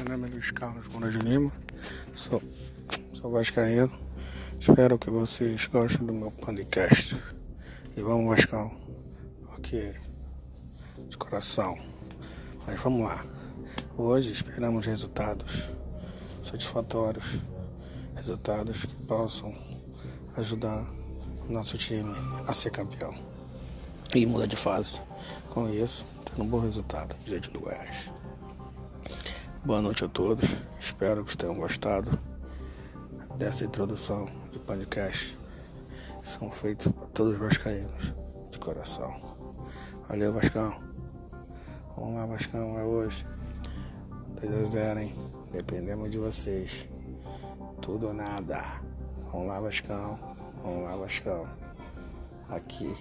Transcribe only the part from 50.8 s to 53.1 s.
lá, Vascão. Aqui.